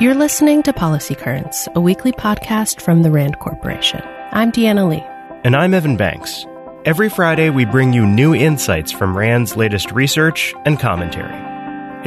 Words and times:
You're 0.00 0.14
listening 0.14 0.62
to 0.62 0.72
Policy 0.72 1.14
Currents, 1.14 1.68
a 1.74 1.80
weekly 1.82 2.10
podcast 2.10 2.80
from 2.80 3.02
the 3.02 3.10
RAND 3.10 3.38
Corporation. 3.38 4.00
I'm 4.32 4.50
Deanna 4.50 4.88
Lee. 4.88 5.04
And 5.44 5.54
I'm 5.54 5.74
Evan 5.74 5.98
Banks. 5.98 6.46
Every 6.86 7.10
Friday, 7.10 7.50
we 7.50 7.66
bring 7.66 7.92
you 7.92 8.06
new 8.06 8.34
insights 8.34 8.90
from 8.90 9.14
RAND's 9.14 9.58
latest 9.58 9.92
research 9.92 10.54
and 10.64 10.80
commentary. 10.80 11.36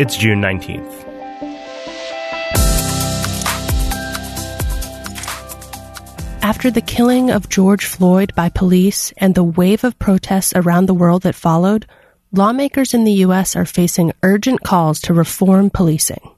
It's 0.01 0.17
June 0.17 0.41
19th. 0.41 0.91
After 6.41 6.71
the 6.71 6.81
killing 6.81 7.29
of 7.29 7.47
George 7.47 7.85
Floyd 7.85 8.33
by 8.33 8.49
police 8.49 9.13
and 9.17 9.35
the 9.35 9.43
wave 9.43 9.83
of 9.83 9.99
protests 9.99 10.53
around 10.55 10.87
the 10.87 10.95
world 10.95 11.21
that 11.21 11.35
followed, 11.35 11.85
lawmakers 12.31 12.95
in 12.95 13.03
the 13.03 13.21
U.S. 13.27 13.55
are 13.55 13.65
facing 13.65 14.13
urgent 14.23 14.63
calls 14.63 14.99
to 15.01 15.13
reform 15.13 15.69
policing. 15.69 16.32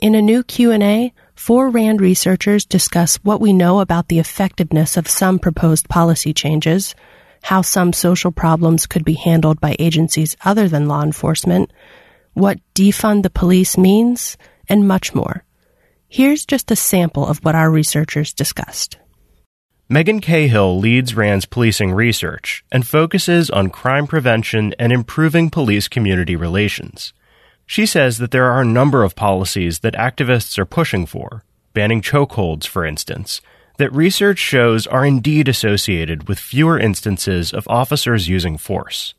In 0.00 0.14
a 0.14 0.22
new 0.22 0.42
Q&A, 0.42 1.12
four 1.34 1.68
RAND 1.68 2.00
researchers 2.00 2.64
discuss 2.64 3.16
what 3.16 3.38
we 3.38 3.52
know 3.52 3.80
about 3.80 4.08
the 4.08 4.18
effectiveness 4.18 4.96
of 4.96 5.06
some 5.06 5.38
proposed 5.38 5.90
policy 5.90 6.32
changes, 6.32 6.94
how 7.42 7.60
some 7.60 7.92
social 7.92 8.32
problems 8.32 8.86
could 8.86 9.04
be 9.04 9.12
handled 9.12 9.60
by 9.60 9.76
agencies 9.78 10.38
other 10.42 10.68
than 10.68 10.88
law 10.88 11.02
enforcement, 11.02 11.70
what 12.32 12.58
defund 12.74 13.24
the 13.24 13.28
police 13.28 13.76
means, 13.76 14.38
and 14.70 14.88
much 14.88 15.14
more. 15.14 15.44
Here's 16.08 16.46
just 16.46 16.70
a 16.70 16.76
sample 16.76 17.26
of 17.26 17.44
what 17.44 17.54
our 17.54 17.70
researchers 17.70 18.32
discussed. 18.32 18.96
Meagan 19.90 20.20
Cahill 20.20 20.78
leads 20.78 21.14
RAND's 21.14 21.44
policing 21.44 21.92
research 21.92 22.64
and 22.72 22.86
focuses 22.86 23.50
on 23.50 23.68
crime 23.68 24.06
prevention 24.06 24.74
and 24.78 24.94
improving 24.94 25.50
police 25.50 25.88
community 25.88 26.36
relations. 26.36 27.12
She 27.70 27.86
says 27.86 28.18
that 28.18 28.32
there 28.32 28.50
are 28.50 28.62
a 28.62 28.64
number 28.64 29.04
of 29.04 29.14
policies 29.14 29.78
that 29.78 29.94
activists 29.94 30.58
are 30.58 30.66
pushing 30.66 31.06
for, 31.06 31.44
banning 31.72 32.02
chokeholds, 32.02 32.66
for 32.66 32.84
instance, 32.84 33.40
that 33.78 33.94
research 33.94 34.38
shows 34.38 34.88
are 34.88 35.06
indeed 35.06 35.46
associated 35.46 36.26
with 36.26 36.40
fewer 36.40 36.80
instances 36.80 37.52
of 37.54 37.68
officers 37.68 38.28
using 38.28 38.58
force. 38.58 39.14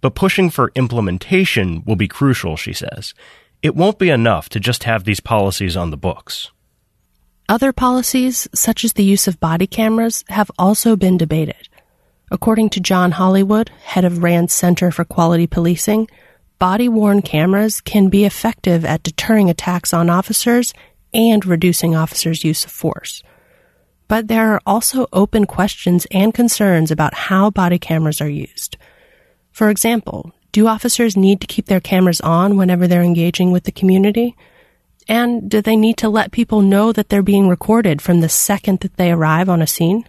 But 0.00 0.14
pushing 0.14 0.48
for 0.48 0.70
implementation 0.76 1.82
will 1.84 1.96
be 1.96 2.06
crucial, 2.06 2.56
she 2.56 2.72
says. 2.72 3.14
It 3.62 3.74
won't 3.74 3.98
be 3.98 4.10
enough 4.10 4.48
to 4.50 4.60
just 4.60 4.84
have 4.84 5.02
these 5.02 5.18
policies 5.18 5.76
on 5.76 5.90
the 5.90 5.96
books. 5.96 6.52
Other 7.48 7.72
policies, 7.72 8.46
such 8.54 8.84
as 8.84 8.92
the 8.92 9.02
use 9.02 9.26
of 9.26 9.40
body 9.40 9.66
cameras, 9.66 10.24
have 10.28 10.52
also 10.56 10.94
been 10.94 11.18
debated. 11.18 11.68
According 12.30 12.70
to 12.70 12.80
John 12.80 13.10
Hollywood, 13.10 13.70
head 13.82 14.04
of 14.04 14.22
RAND's 14.22 14.52
Center 14.52 14.92
for 14.92 15.04
Quality 15.04 15.48
Policing, 15.48 16.06
body 16.62 16.88
worn 16.88 17.20
cameras 17.20 17.80
can 17.80 18.08
be 18.08 18.24
effective 18.24 18.84
at 18.84 19.02
deterring 19.02 19.50
attacks 19.50 19.92
on 19.92 20.08
officers 20.08 20.72
and 21.12 21.44
reducing 21.44 21.96
officers' 21.96 22.44
use 22.44 22.64
of 22.64 22.70
force. 22.70 23.20
But 24.06 24.28
there 24.28 24.52
are 24.52 24.60
also 24.64 25.08
open 25.12 25.44
questions 25.44 26.06
and 26.12 26.32
concerns 26.32 26.92
about 26.92 27.14
how 27.14 27.50
body 27.50 27.80
cameras 27.80 28.20
are 28.20 28.28
used. 28.28 28.76
For 29.50 29.70
example, 29.70 30.30
do 30.52 30.68
officers 30.68 31.16
need 31.16 31.40
to 31.40 31.48
keep 31.48 31.66
their 31.66 31.80
cameras 31.80 32.20
on 32.20 32.56
whenever 32.56 32.86
they're 32.86 33.02
engaging 33.02 33.50
with 33.50 33.64
the 33.64 33.72
community? 33.72 34.36
And 35.08 35.50
do 35.50 35.62
they 35.62 35.74
need 35.74 35.96
to 35.96 36.08
let 36.08 36.30
people 36.30 36.60
know 36.60 36.92
that 36.92 37.08
they're 37.08 37.24
being 37.24 37.48
recorded 37.48 38.00
from 38.00 38.20
the 38.20 38.28
second 38.28 38.78
that 38.82 38.98
they 38.98 39.10
arrive 39.10 39.48
on 39.48 39.62
a 39.62 39.66
scene? 39.66 40.08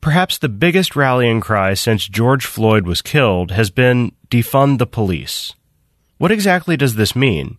Perhaps 0.00 0.38
the 0.38 0.48
biggest 0.48 0.96
rallying 0.96 1.40
cry 1.40 1.74
since 1.74 2.08
George 2.08 2.44
Floyd 2.44 2.86
was 2.86 3.02
killed 3.02 3.52
has 3.52 3.70
been 3.70 4.10
defund 4.32 4.78
the 4.78 4.86
police. 4.86 5.54
What 6.20 6.30
exactly 6.30 6.76
does 6.76 6.96
this 6.96 7.16
mean? 7.16 7.56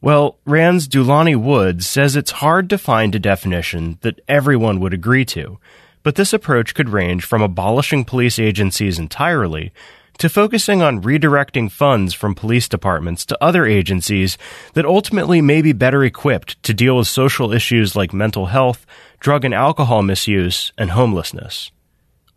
Well, 0.00 0.38
Rand's 0.46 0.88
Dulani 0.88 1.36
Woods 1.36 1.86
says 1.86 2.16
it's 2.16 2.30
hard 2.30 2.70
to 2.70 2.78
find 2.78 3.14
a 3.14 3.18
definition 3.18 3.98
that 4.00 4.22
everyone 4.26 4.80
would 4.80 4.94
agree 4.94 5.26
to, 5.26 5.58
but 6.02 6.14
this 6.14 6.32
approach 6.32 6.74
could 6.74 6.88
range 6.88 7.26
from 7.26 7.42
abolishing 7.42 8.06
police 8.06 8.38
agencies 8.38 8.98
entirely 8.98 9.70
to 10.16 10.30
focusing 10.30 10.80
on 10.80 11.02
redirecting 11.02 11.70
funds 11.70 12.14
from 12.14 12.34
police 12.34 12.70
departments 12.70 13.26
to 13.26 13.44
other 13.44 13.66
agencies 13.66 14.38
that 14.72 14.86
ultimately 14.86 15.42
may 15.42 15.60
be 15.60 15.74
better 15.74 16.02
equipped 16.02 16.62
to 16.62 16.72
deal 16.72 16.96
with 16.96 17.06
social 17.06 17.52
issues 17.52 17.94
like 17.94 18.14
mental 18.14 18.46
health, 18.46 18.86
drug 19.18 19.44
and 19.44 19.52
alcohol 19.52 20.02
misuse, 20.02 20.72
and 20.78 20.92
homelessness. 20.92 21.70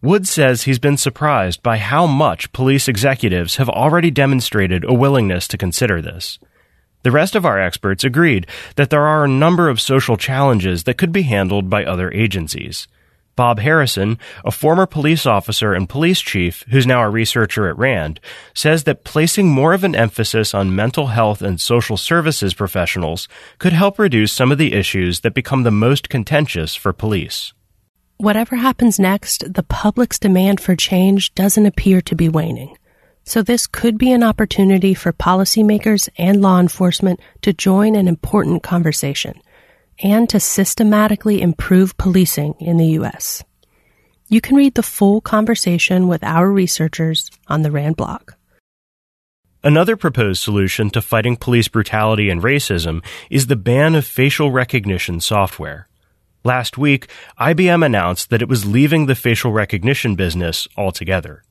Woods 0.03 0.29
says 0.29 0.63
he's 0.63 0.79
been 0.79 0.97
surprised 0.97 1.63
by 1.63 1.77
how 1.77 2.05
much 2.05 2.51
police 2.51 2.89
executives 2.89 3.55
have 3.55 3.69
already 3.69 4.11
demonstrated 4.11 4.83
a 4.83 4.93
willingness 4.93 5.47
to 5.47 5.57
consider 5.57 6.01
this. 6.01 6.39
The 7.03 7.11
rest 7.11 7.37
of 7.37 7.45
our 7.45 7.57
experts 7.57 8.03
agreed 8.03 8.45
that 8.75 8.89
there 8.89 9.07
are 9.07 9.23
a 9.23 9.29
number 9.29 9.69
of 9.69 9.79
social 9.79 10.17
challenges 10.17 10.83
that 10.83 10.97
could 10.97 11.13
be 11.13 11.21
handled 11.21 11.69
by 11.69 11.85
other 11.85 12.11
agencies. 12.11 12.85
Bob 13.37 13.59
Harrison, 13.59 14.19
a 14.43 14.51
former 14.51 14.85
police 14.85 15.25
officer 15.25 15.73
and 15.73 15.87
police 15.87 16.19
chief 16.19 16.65
who's 16.69 16.85
now 16.85 17.01
a 17.01 17.09
researcher 17.09 17.69
at 17.69 17.77
RAND, 17.77 18.19
says 18.53 18.83
that 18.83 19.05
placing 19.05 19.47
more 19.47 19.73
of 19.73 19.85
an 19.85 19.95
emphasis 19.95 20.53
on 20.53 20.75
mental 20.75 21.07
health 21.07 21.41
and 21.41 21.61
social 21.61 21.95
services 21.95 22.53
professionals 22.53 23.29
could 23.57 23.71
help 23.71 23.97
reduce 23.97 24.33
some 24.33 24.51
of 24.51 24.57
the 24.57 24.73
issues 24.73 25.21
that 25.21 25.33
become 25.33 25.63
the 25.63 25.71
most 25.71 26.09
contentious 26.09 26.75
for 26.75 26.91
police. 26.91 27.53
Whatever 28.17 28.55
happens 28.55 28.99
next, 28.99 29.53
the 29.53 29.63
public's 29.63 30.19
demand 30.19 30.61
for 30.61 30.75
change 30.75 31.33
doesn't 31.33 31.65
appear 31.65 32.01
to 32.01 32.15
be 32.15 32.29
waning. 32.29 32.77
So 33.25 33.41
this 33.41 33.67
could 33.67 33.97
be 33.97 34.11
an 34.11 34.23
opportunity 34.23 34.93
for 34.93 35.13
policymakers 35.13 36.09
and 36.17 36.41
law 36.41 36.59
enforcement 36.59 37.19
to 37.41 37.53
join 37.53 37.95
an 37.95 38.07
important 38.07 38.63
conversation 38.63 39.41
and 40.01 40.29
to 40.29 40.39
systematically 40.39 41.41
improve 41.41 41.97
policing 41.97 42.55
in 42.59 42.77
the 42.77 42.87
U.S. 42.99 43.43
You 44.27 44.41
can 44.41 44.55
read 44.55 44.75
the 44.75 44.83
full 44.83 45.21
conversation 45.21 46.07
with 46.07 46.23
our 46.23 46.51
researchers 46.51 47.29
on 47.47 47.61
the 47.61 47.71
RAND 47.71 47.95
blog. 47.95 48.31
Another 49.63 49.95
proposed 49.95 50.43
solution 50.43 50.89
to 50.89 51.01
fighting 51.01 51.37
police 51.37 51.69
brutality 51.69 52.29
and 52.29 52.41
racism 52.41 53.03
is 53.29 53.47
the 53.47 53.55
ban 53.55 53.95
of 53.95 54.05
facial 54.05 54.51
recognition 54.51 55.21
software. 55.21 55.87
Last 56.45 56.77
week, 56.77 57.07
IBM 57.39 57.85
announced 57.85 58.29
that 58.29 58.41
it 58.41 58.49
was 58.49 58.65
leaving 58.65 59.05
the 59.05 59.15
facial 59.15 59.53
recognition 59.53 60.15
business 60.15 60.67
altogether. 60.75 61.43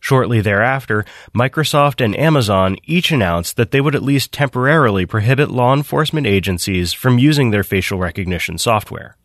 Shortly 0.00 0.40
thereafter, 0.40 1.04
Microsoft 1.34 2.02
and 2.02 2.18
Amazon 2.18 2.76
each 2.84 3.10
announced 3.10 3.56
that 3.56 3.70
they 3.70 3.82
would 3.82 3.94
at 3.94 4.02
least 4.02 4.32
temporarily 4.32 5.04
prohibit 5.04 5.50
law 5.50 5.74
enforcement 5.74 6.26
agencies 6.26 6.92
from 6.92 7.18
using 7.18 7.50
their 7.50 7.64
facial 7.64 7.98
recognition 7.98 8.56
software. 8.56 9.16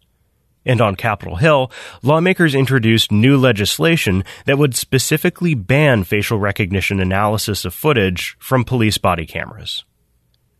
And 0.66 0.82
on 0.82 0.96
Capitol 0.96 1.38
Hill, 1.38 1.72
lawmakers 2.04 2.54
introduced 2.54 3.12
new 3.12 3.38
legislation 3.38 4.26
that 4.46 4.58
would 4.58 4.76
specifically 4.76 5.54
ban 5.54 6.04
facial 6.04 6.40
recognition 6.40 7.00
analysis 7.00 7.64
of 7.64 7.74
footage 7.74 8.36
from 8.40 8.66
police 8.66 8.98
body 8.98 9.26
cameras. 9.26 9.86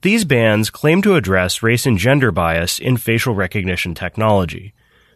These 0.02 0.24
bans 0.24 0.70
claim 0.70 1.02
to 1.02 1.16
address 1.16 1.62
race 1.62 1.86
and 1.86 1.98
gender 1.98 2.32
bias 2.32 2.80
in 2.80 2.96
facial 2.96 3.36
recognition 3.36 3.94
technology. 3.94 4.74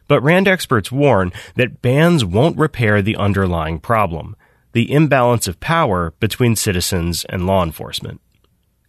But 0.09 0.21
RAND 0.21 0.45
experts 0.45 0.91
warn 0.91 1.31
that 1.55 1.81
bans 1.81 2.25
won't 2.25 2.57
repair 2.57 3.01
the 3.01 3.15
underlying 3.15 3.79
problem, 3.79 4.35
the 4.73 4.91
imbalance 4.91 5.47
of 5.47 5.61
power 5.61 6.13
between 6.19 6.57
citizens 6.57 7.23
and 7.29 7.47
law 7.47 7.63
enforcement. 7.63 8.19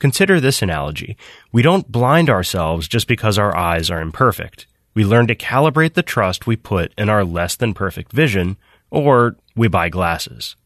Consider 0.01 0.41
this 0.41 0.63
analogy. 0.63 1.17
We 1.53 1.63
don't 1.63 1.93
blind 1.93 2.29
ourselves 2.29 2.89
just 2.89 3.07
because 3.07 3.39
our 3.39 3.57
eyes 3.57 3.89
are 3.89 4.01
imperfect. 4.01 4.67
We 4.95 5.05
learn 5.05 5.29
to 5.29 5.37
calibrate 5.37 5.95
the 5.95 6.03
trust 6.03 6.47
we 6.47 6.57
put 6.57 6.93
in 6.99 7.09
our 7.09 7.25
less 7.25 7.55
than 7.55 7.73
perfect 7.73 8.11
vision, 8.11 8.57
or 8.91 9.37
we 9.55 9.69
buy 9.69 9.91
glasses. 9.91 10.57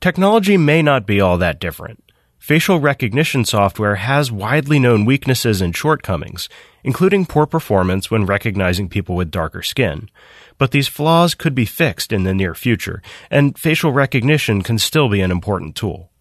Technology 0.00 0.56
may 0.56 0.80
not 0.80 1.06
be 1.06 1.20
all 1.20 1.36
that 1.38 1.60
different 1.60 2.02
facial 2.46 2.78
recognition 2.78 3.44
software 3.44 3.96
has 3.96 4.30
widely 4.30 4.78
known 4.78 5.04
weaknesses 5.04 5.60
and 5.60 5.76
shortcomings, 5.76 6.48
including 6.84 7.26
poor 7.26 7.44
performance 7.44 8.08
when 8.08 8.24
recognizing 8.24 8.88
people 8.88 9.16
with 9.16 9.32
darker 9.32 9.64
skin. 9.64 10.08
But 10.56 10.70
these 10.70 10.86
flaws 10.86 11.34
could 11.34 11.56
be 11.56 11.64
fixed 11.64 12.12
in 12.12 12.22
the 12.22 12.32
near 12.32 12.54
future, 12.54 13.02
and 13.32 13.58
facial 13.58 13.90
recognition 13.90 14.62
can 14.62 14.78
still 14.78 15.08
be 15.08 15.22
an 15.22 15.32
important 15.32 15.74
tool. 15.74 16.12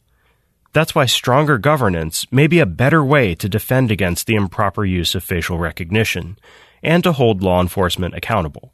That's 0.73 0.95
why 0.95 1.05
stronger 1.05 1.59
governance 1.59 2.25
may 2.31 2.47
be 2.47 2.57
a 2.57 2.65
better 2.65 3.05
way 3.05 3.35
to 3.35 3.47
defend 3.47 3.91
against 3.91 4.25
the 4.25 4.33
improper 4.33 4.83
use 4.83 5.13
of 5.13 5.23
facial 5.23 5.59
recognition, 5.59 6.39
and 6.81 7.03
to 7.03 7.11
hold 7.11 7.43
law 7.43 7.61
enforcement 7.61 8.15
accountable. 8.15 8.73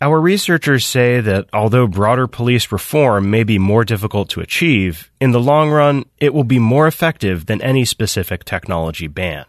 Our 0.00 0.20
researchers 0.20 0.86
say 0.86 1.20
that 1.20 1.48
although 1.52 1.88
broader 1.88 2.28
police 2.28 2.70
reform 2.70 3.30
may 3.30 3.42
be 3.42 3.58
more 3.58 3.84
difficult 3.84 4.28
to 4.30 4.40
achieve, 4.40 5.10
in 5.20 5.32
the 5.32 5.40
long 5.40 5.70
run, 5.70 6.04
it 6.18 6.32
will 6.32 6.44
be 6.44 6.60
more 6.60 6.86
effective 6.86 7.46
than 7.46 7.60
any 7.62 7.84
specific 7.84 8.44
technology 8.44 9.08
ban. 9.08 9.44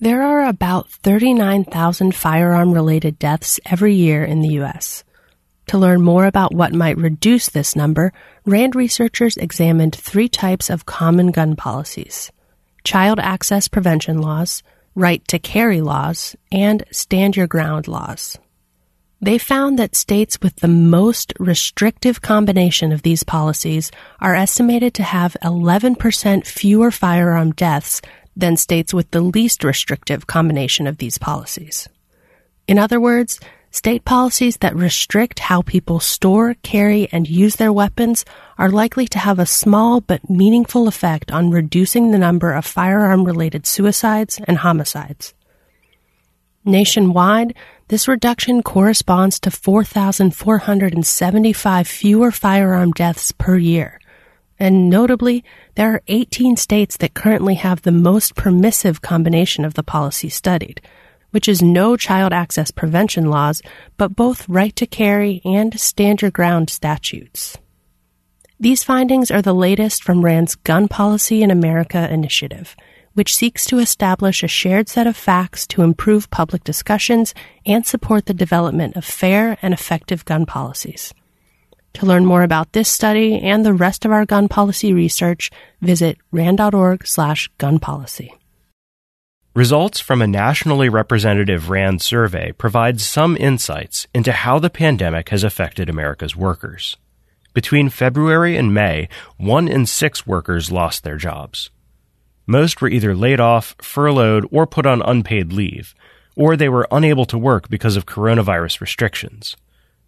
There 0.00 0.22
are 0.22 0.46
about 0.46 0.88
39,000 0.88 2.14
firearm 2.14 2.72
related 2.72 3.18
deaths 3.18 3.60
every 3.66 3.94
year 3.94 4.24
in 4.24 4.40
the 4.40 4.54
U.S. 4.60 5.04
To 5.66 5.76
learn 5.76 6.00
more 6.00 6.24
about 6.24 6.54
what 6.54 6.72
might 6.72 6.96
reduce 6.96 7.50
this 7.50 7.76
number, 7.76 8.14
RAND 8.46 8.74
researchers 8.74 9.36
examined 9.36 9.94
three 9.94 10.30
types 10.30 10.70
of 10.70 10.86
common 10.86 11.32
gun 11.32 11.54
policies 11.54 12.32
child 12.82 13.20
access 13.20 13.68
prevention 13.68 14.22
laws, 14.22 14.62
right 14.94 15.26
to 15.28 15.38
carry 15.38 15.82
laws, 15.82 16.34
and 16.50 16.82
stand 16.90 17.36
your 17.36 17.46
ground 17.46 17.86
laws. 17.86 18.38
They 19.20 19.38
found 19.38 19.78
that 19.78 19.96
states 19.96 20.38
with 20.40 20.56
the 20.56 20.68
most 20.68 21.32
restrictive 21.40 22.22
combination 22.22 22.92
of 22.92 23.02
these 23.02 23.24
policies 23.24 23.90
are 24.20 24.36
estimated 24.36 24.94
to 24.94 25.02
have 25.02 25.36
11% 25.42 26.46
fewer 26.46 26.92
firearm 26.92 27.52
deaths 27.52 28.00
than 28.36 28.56
states 28.56 28.94
with 28.94 29.10
the 29.10 29.20
least 29.20 29.64
restrictive 29.64 30.28
combination 30.28 30.86
of 30.86 30.98
these 30.98 31.18
policies. 31.18 31.88
In 32.68 32.78
other 32.78 33.00
words, 33.00 33.40
state 33.72 34.04
policies 34.04 34.58
that 34.58 34.76
restrict 34.76 35.40
how 35.40 35.62
people 35.62 35.98
store, 35.98 36.54
carry, 36.62 37.08
and 37.10 37.28
use 37.28 37.56
their 37.56 37.72
weapons 37.72 38.24
are 38.56 38.70
likely 38.70 39.08
to 39.08 39.18
have 39.18 39.40
a 39.40 39.46
small 39.46 40.00
but 40.00 40.30
meaningful 40.30 40.86
effect 40.86 41.32
on 41.32 41.50
reducing 41.50 42.12
the 42.12 42.18
number 42.18 42.52
of 42.52 42.64
firearm 42.64 43.24
related 43.24 43.66
suicides 43.66 44.40
and 44.46 44.58
homicides. 44.58 45.34
Nationwide, 46.64 47.54
this 47.88 48.06
reduction 48.06 48.62
corresponds 48.62 49.40
to 49.40 49.50
4,475 49.50 51.88
fewer 51.88 52.30
firearm 52.30 52.92
deaths 52.92 53.32
per 53.32 53.56
year. 53.56 53.98
And 54.58 54.90
notably, 54.90 55.42
there 55.74 55.94
are 55.94 56.02
18 56.08 56.56
states 56.56 56.98
that 56.98 57.14
currently 57.14 57.54
have 57.54 57.80
the 57.82 57.92
most 57.92 58.34
permissive 58.34 59.00
combination 59.00 59.64
of 59.64 59.72
the 59.74 59.82
policy 59.82 60.28
studied, 60.28 60.82
which 61.30 61.48
is 61.48 61.62
no 61.62 61.96
child 61.96 62.32
access 62.32 62.70
prevention 62.70 63.30
laws, 63.30 63.62
but 63.96 64.16
both 64.16 64.48
right 64.48 64.74
to 64.76 64.86
carry 64.86 65.40
and 65.44 65.80
stand 65.80 66.20
your 66.20 66.30
ground 66.30 66.70
statutes. 66.70 67.56
These 68.60 68.84
findings 68.84 69.30
are 69.30 69.42
the 69.42 69.54
latest 69.54 70.02
from 70.02 70.24
RAND's 70.24 70.56
Gun 70.56 70.88
Policy 70.88 71.42
in 71.42 71.50
America 71.50 72.12
initiative– 72.12 72.76
which 73.14 73.34
seeks 73.34 73.64
to 73.66 73.78
establish 73.78 74.42
a 74.42 74.48
shared 74.48 74.88
set 74.88 75.06
of 75.06 75.16
facts 75.16 75.66
to 75.66 75.82
improve 75.82 76.30
public 76.30 76.64
discussions 76.64 77.34
and 77.66 77.86
support 77.86 78.26
the 78.26 78.34
development 78.34 78.96
of 78.96 79.04
fair 79.04 79.58
and 79.62 79.74
effective 79.74 80.24
gun 80.24 80.46
policies. 80.46 81.12
To 81.94 82.06
learn 82.06 82.24
more 82.24 82.42
about 82.42 82.72
this 82.72 82.88
study 82.88 83.40
and 83.40 83.64
the 83.64 83.74
rest 83.74 84.04
of 84.04 84.12
our 84.12 84.24
gun 84.24 84.48
policy 84.48 84.92
research, 84.92 85.50
visit 85.80 86.18
rand.org 86.30 87.06
slash 87.06 87.50
gun 87.58 87.78
policy. 87.78 88.32
Results 89.54 89.98
from 89.98 90.22
a 90.22 90.26
nationally 90.28 90.88
representative 90.88 91.70
RAND 91.70 92.00
survey 92.00 92.52
provide 92.52 93.00
some 93.00 93.36
insights 93.36 94.06
into 94.14 94.30
how 94.30 94.60
the 94.60 94.70
pandemic 94.70 95.30
has 95.30 95.42
affected 95.42 95.88
America's 95.88 96.36
workers. 96.36 96.96
Between 97.54 97.88
February 97.88 98.56
and 98.56 98.72
May, 98.72 99.08
one 99.36 99.66
in 99.66 99.84
six 99.84 100.24
workers 100.24 100.70
lost 100.70 101.02
their 101.02 101.16
jobs. 101.16 101.70
Most 102.50 102.80
were 102.80 102.88
either 102.88 103.14
laid 103.14 103.40
off, 103.40 103.76
furloughed, 103.82 104.48
or 104.50 104.66
put 104.66 104.86
on 104.86 105.02
unpaid 105.02 105.52
leave, 105.52 105.94
or 106.34 106.56
they 106.56 106.70
were 106.70 106.88
unable 106.90 107.26
to 107.26 107.36
work 107.36 107.68
because 107.68 107.94
of 107.94 108.06
coronavirus 108.06 108.80
restrictions. 108.80 109.54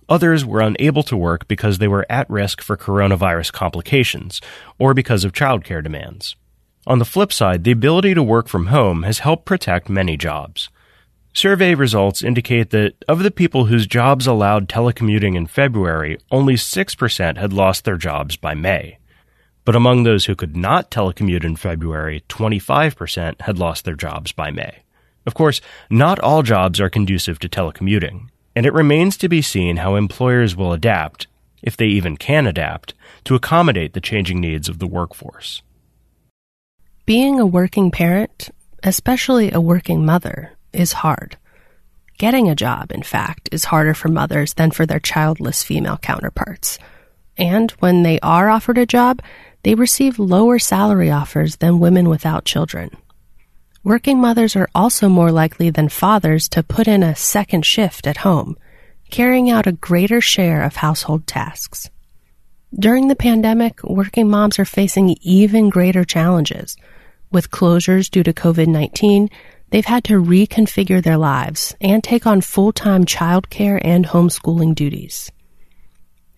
Others 0.08 0.46
were 0.46 0.62
unable 0.62 1.02
to 1.02 1.19
work 1.19 1.46
because 1.48 1.76
they 1.76 1.87
were 1.87 2.06
at 2.08 2.31
risk 2.31 2.62
for 2.62 2.78
coronavirus 2.78 3.52
complications, 3.52 4.40
or 4.78 4.94
because 4.94 5.22
of 5.22 5.34
childcare 5.34 5.84
demands. 5.84 6.34
On 6.87 6.98
the 6.98 7.04
flip 7.04 7.31
side, 7.31 7.62
the 7.62 7.72
ability 7.72 8.14
to 8.14 8.22
work 8.22 8.48
from 8.48 8.69
home 8.69 9.02
has 9.02 9.19
helped 9.19 9.44
protect 9.44 9.90
many 9.90 10.16
jobs. 10.16 10.70
Survey 11.34 11.75
results 11.75 12.22
indicate 12.22 12.70
that 12.70 12.94
of 13.06 13.22
the 13.22 13.31
people 13.31 13.66
whose 13.66 13.86
jobs 13.86 14.26
allowed 14.26 14.66
telecommuting 14.66 15.36
in 15.36 15.46
February, 15.46 16.19
only 16.31 16.54
6% 16.54 17.36
had 17.36 17.52
lost 17.52 17.84
their 17.84 17.98
jobs 17.98 18.36
by 18.36 18.54
May. 18.54 18.96
But 19.70 19.76
among 19.76 20.02
those 20.02 20.25
who 20.25 20.34
could 20.34 20.56
not 20.56 20.90
telecommute 20.90 21.44
in 21.44 21.55
February, 21.55 22.25
25% 22.28 23.43
had 23.43 23.56
lost 23.56 23.84
their 23.84 23.94
jobs 23.94 24.32
by 24.32 24.50
May. 24.50 24.81
Of 25.25 25.34
course, 25.34 25.61
not 25.88 26.19
all 26.19 26.43
jobs 26.43 26.81
are 26.81 26.90
conducive 26.90 27.38
to 27.38 27.49
telecommuting, 27.49 28.31
and 28.56 28.67
it 28.67 28.72
remains 28.72 29.17
to 29.19 29.28
be 29.28 29.40
seen 29.40 29.76
how 29.76 29.94
employers 29.94 30.56
will 30.56 30.72
adapt, 30.72 31.28
if 31.62 31.76
they 31.76 31.87
even 31.87 32.17
can 32.17 32.49
adapt, 32.49 32.94
to 33.26 33.37
accommodate 33.37 33.93
the 33.93 34.00
changing 34.00 34.40
needs 34.40 34.69
of 34.69 34.81
the 34.81 34.88
workforce. 34.88 35.62
Being 37.06 37.38
a 37.38 37.46
working 37.46 37.93
parent, 37.93 38.50
especially 38.82 39.52
a 39.52 39.61
working 39.61 40.05
mother, 40.05 40.50
is 40.72 40.94
hard. 40.94 41.37
Getting 42.19 42.49
a 42.49 42.56
job, 42.56 42.90
in 42.90 43.05
fact, 43.05 43.49
is 43.52 43.67
harder 43.67 43.94
for 43.94 44.08
mothers 44.08 44.55
than 44.55 44.72
for 44.72 44.84
their 44.84 44.99
childless 44.99 45.62
female 45.62 45.99
counterparts. 45.99 46.81
And 47.40 47.70
when 47.81 48.02
they 48.02 48.20
are 48.20 48.50
offered 48.50 48.76
a 48.76 48.84
job, 48.84 49.22
they 49.62 49.75
receive 49.75 50.19
lower 50.19 50.58
salary 50.58 51.10
offers 51.10 51.56
than 51.56 51.81
women 51.81 52.08
without 52.08 52.44
children. 52.44 52.90
Working 53.82 54.20
mothers 54.20 54.56
are 54.56 54.69
also 54.75 55.08
more 55.08 55.32
likely 55.32 55.70
than 55.70 55.88
fathers 55.88 56.50
to 56.50 56.62
put 56.62 56.87
in 56.87 57.02
a 57.02 57.16
second 57.16 57.64
shift 57.64 58.06
at 58.06 58.19
home, 58.19 58.58
carrying 59.10 59.48
out 59.50 59.66
a 59.66 59.72
greater 59.72 60.20
share 60.20 60.62
of 60.62 60.76
household 60.76 61.26
tasks. 61.26 61.88
During 62.78 63.08
the 63.08 63.16
pandemic, 63.16 63.82
working 63.82 64.28
moms 64.28 64.58
are 64.58 64.66
facing 64.66 65.16
even 65.22 65.70
greater 65.70 66.04
challenges. 66.04 66.76
With 67.32 67.50
closures 67.50 68.10
due 68.10 68.22
to 68.22 68.34
COVID 68.34 68.66
19, 68.66 69.31
they've 69.70 69.84
had 69.84 70.04
to 70.04 70.22
reconfigure 70.22 71.02
their 71.02 71.16
lives 71.16 71.75
and 71.81 72.04
take 72.04 72.26
on 72.26 72.43
full 72.43 72.72
time 72.72 73.06
childcare 73.06 73.81
and 73.82 74.06
homeschooling 74.06 74.75
duties. 74.75 75.32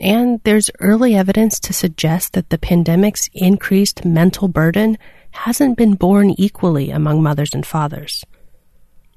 And 0.03 0.41
there's 0.43 0.69
early 0.81 1.15
evidence 1.15 1.61
to 1.61 1.73
suggest 1.73 2.33
that 2.33 2.51
the 2.51 2.59
pandemic's 2.59 3.31
increased 3.33 4.05
mental 4.05 4.49
burden 4.49 4.99
hasn't 5.31 5.79
been 5.79 5.95
borne 5.95 6.31
equally 6.31 6.91
among 6.91 7.23
mothers 7.23 7.55
and 7.55 7.65
fathers. 7.65 8.25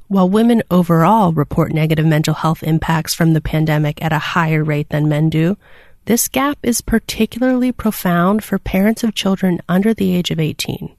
While 0.07 0.29
women 0.29 0.61
overall 0.69 1.33
report 1.33 1.73
negative 1.73 2.05
mental 2.05 2.35
health 2.35 2.61
impacts 2.61 3.15
from 3.15 3.33
the 3.33 3.41
pandemic 3.41 3.99
at 4.03 4.13
a 4.13 4.19
higher 4.19 4.63
rate 4.63 4.89
than 4.89 5.09
men 5.09 5.31
do, 5.31 5.57
this 6.05 6.27
gap 6.27 6.59
is 6.61 6.81
particularly 6.81 7.71
profound 7.71 8.43
for 8.43 8.59
parents 8.59 9.03
of 9.03 9.15
children 9.15 9.61
under 9.67 9.91
the 9.91 10.13
age 10.13 10.29
of 10.29 10.39
18. 10.39 10.95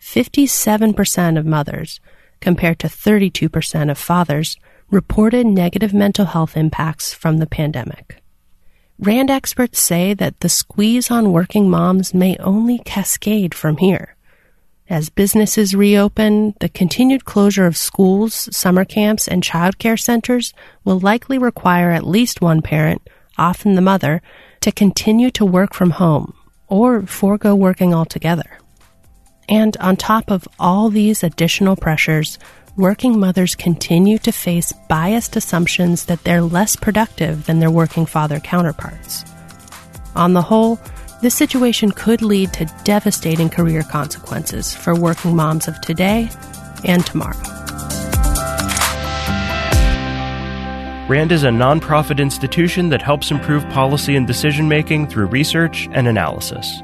57% 0.00 1.38
of 1.38 1.46
mothers, 1.46 2.00
compared 2.40 2.80
to 2.80 2.88
32% 2.88 3.88
of 3.88 3.98
fathers, 3.98 4.56
reported 4.90 5.46
negative 5.46 5.94
mental 5.94 6.24
health 6.24 6.56
impacts 6.56 7.12
from 7.14 7.38
the 7.38 7.46
pandemic. 7.46 8.19
Rand 9.02 9.30
experts 9.30 9.80
say 9.80 10.12
that 10.12 10.40
the 10.40 10.50
squeeze 10.50 11.10
on 11.10 11.32
working 11.32 11.70
moms 11.70 12.12
may 12.12 12.36
only 12.36 12.80
cascade 12.80 13.54
from 13.54 13.78
here. 13.78 14.14
As 14.90 15.08
businesses 15.08 15.74
reopen, 15.74 16.52
the 16.60 16.68
continued 16.68 17.24
closure 17.24 17.64
of 17.64 17.78
schools, 17.78 18.54
summer 18.54 18.84
camps, 18.84 19.26
and 19.26 19.42
childcare 19.42 19.98
centers 19.98 20.52
will 20.84 21.00
likely 21.00 21.38
require 21.38 21.92
at 21.92 22.06
least 22.06 22.42
one 22.42 22.60
parent, 22.60 23.08
often 23.38 23.74
the 23.74 23.80
mother, 23.80 24.20
to 24.60 24.70
continue 24.70 25.30
to 25.30 25.46
work 25.46 25.72
from 25.72 25.92
home 25.92 26.34
or 26.68 27.06
forego 27.06 27.54
working 27.54 27.94
altogether. 27.94 28.58
And 29.48 29.78
on 29.78 29.96
top 29.96 30.30
of 30.30 30.46
all 30.58 30.90
these 30.90 31.24
additional 31.24 31.74
pressures, 31.74 32.38
working 32.76 33.18
mothers 33.18 33.54
continue 33.54 34.18
to 34.18 34.32
face 34.32 34.72
biased 34.88 35.36
assumptions 35.36 36.06
that 36.06 36.22
they're 36.24 36.42
less 36.42 36.76
productive 36.76 37.46
than 37.46 37.58
their 37.60 37.70
working 37.70 38.06
father 38.06 38.40
counterparts. 38.40 39.24
On 40.14 40.32
the 40.32 40.42
whole, 40.42 40.78
this 41.22 41.34
situation 41.34 41.90
could 41.90 42.22
lead 42.22 42.52
to 42.54 42.72
devastating 42.84 43.50
career 43.50 43.82
consequences 43.82 44.74
for 44.74 44.98
working 44.98 45.36
moms 45.36 45.68
of 45.68 45.80
today 45.80 46.30
and 46.84 47.04
tomorrow. 47.04 47.36
RAND 51.08 51.32
is 51.32 51.42
a 51.42 51.48
nonprofit 51.48 52.20
institution 52.20 52.88
that 52.90 53.02
helps 53.02 53.32
improve 53.32 53.68
policy 53.70 54.14
and 54.14 54.26
decision 54.28 54.68
making 54.68 55.08
through 55.08 55.26
research 55.26 55.88
and 55.92 56.06
analysis. 56.06 56.80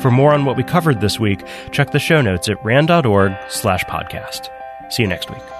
For 0.00 0.10
more 0.10 0.32
on 0.32 0.46
what 0.46 0.56
we 0.56 0.64
covered 0.64 1.00
this 1.00 1.20
week, 1.20 1.44
check 1.70 1.90
the 1.90 1.98
show 1.98 2.22
notes 2.22 2.48
at 2.48 2.64
rand.org/podcast. 2.64 4.57
See 4.88 5.02
you 5.02 5.08
next 5.08 5.30
week. 5.30 5.57